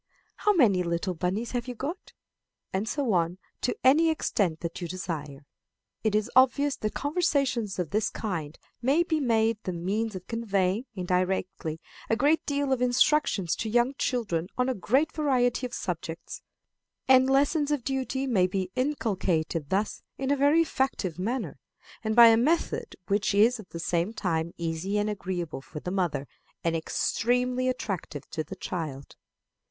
[0.37, 2.13] How many little bunnies have you got?'"
[2.73, 5.45] And so on, to any extent that you desire.
[6.03, 10.85] It is obvious that conversations of this kind may be made the means of conveying,
[10.95, 11.79] indirectly,
[12.09, 16.41] a great deal of instruction to young children on a great variety of subjects;
[17.07, 21.59] and lessons of duty may be inculcated thus in a very effective manner,
[22.03, 25.91] and by a method which is at the same time easy and agreeable for the
[25.91, 26.27] mother,
[26.63, 29.15] and extremely attractive to the child.